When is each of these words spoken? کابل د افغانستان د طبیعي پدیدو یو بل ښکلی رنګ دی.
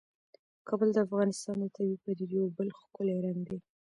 کابل 0.67 0.89
د 0.93 0.97
افغانستان 1.05 1.55
د 1.59 1.65
طبیعي 1.75 1.97
پدیدو 2.03 2.35
یو 2.41 2.47
بل 2.57 2.67
ښکلی 2.79 3.15
رنګ 3.25 3.39
دی. 3.49 3.59